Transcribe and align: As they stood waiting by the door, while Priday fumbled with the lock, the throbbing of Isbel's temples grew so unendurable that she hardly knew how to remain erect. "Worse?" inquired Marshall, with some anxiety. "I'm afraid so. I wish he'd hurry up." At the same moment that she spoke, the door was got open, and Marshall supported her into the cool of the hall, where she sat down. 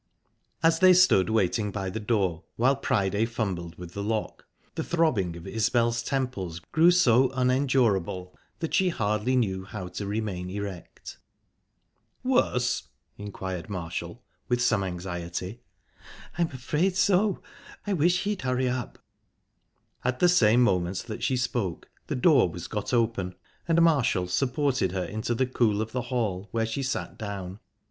As 0.63 0.79
they 0.79 0.93
stood 0.95 1.29
waiting 1.29 1.69
by 1.69 1.91
the 1.91 1.99
door, 1.99 2.41
while 2.55 2.75
Priday 2.75 3.25
fumbled 3.25 3.77
with 3.77 3.93
the 3.93 4.01
lock, 4.01 4.47
the 4.73 4.83
throbbing 4.83 5.35
of 5.37 5.45
Isbel's 5.45 6.01
temples 6.01 6.59
grew 6.71 6.89
so 6.89 7.29
unendurable 7.35 8.35
that 8.61 8.73
she 8.73 8.89
hardly 8.89 9.35
knew 9.35 9.63
how 9.63 9.89
to 9.89 10.07
remain 10.07 10.49
erect. 10.49 11.19
"Worse?" 12.23 12.87
inquired 13.19 13.69
Marshall, 13.69 14.23
with 14.49 14.59
some 14.59 14.83
anxiety. 14.83 15.61
"I'm 16.35 16.49
afraid 16.49 16.95
so. 16.95 17.39
I 17.85 17.93
wish 17.93 18.23
he'd 18.23 18.41
hurry 18.41 18.67
up." 18.67 18.97
At 20.03 20.17
the 20.17 20.29
same 20.29 20.63
moment 20.63 21.03
that 21.05 21.21
she 21.21 21.37
spoke, 21.37 21.87
the 22.07 22.15
door 22.15 22.49
was 22.49 22.65
got 22.67 22.91
open, 22.91 23.35
and 23.67 23.79
Marshall 23.83 24.29
supported 24.29 24.93
her 24.93 25.05
into 25.05 25.35
the 25.35 25.45
cool 25.45 25.79
of 25.79 25.91
the 25.91 26.01
hall, 26.09 26.47
where 26.49 26.65
she 26.65 26.81
sat 26.81 27.19
down. 27.19 27.59